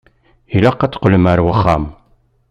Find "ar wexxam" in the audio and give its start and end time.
1.31-1.83